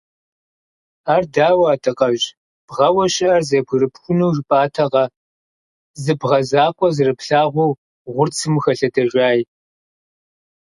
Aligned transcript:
Ар 1.13 1.23
дауэ, 1.33 1.65
Адакъэжь, 1.73 2.27
бгъэуэ 2.67 3.05
щыӀэр 3.13 3.41
зэбгырыпхуну 3.49 4.33
жыпӀатэкъэ, 4.35 5.05
зы 6.01 6.13
бгъэ 6.19 6.39
закъуэ 6.49 6.89
зэрыплъагъуу 6.95 7.71
гъурцым 8.13 8.53
ухэлъэдэжай? 8.57 9.39